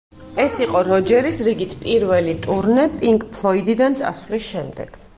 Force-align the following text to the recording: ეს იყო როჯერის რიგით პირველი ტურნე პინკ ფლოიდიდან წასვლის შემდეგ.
ეს 0.43 0.53
იყო 0.63 0.79
როჯერის 0.87 1.37
რიგით 1.49 1.77
პირველი 1.83 2.35
ტურნე 2.49 2.89
პინკ 2.97 3.31
ფლოიდიდან 3.37 4.03
წასვლის 4.05 4.53
შემდეგ. 4.53 5.03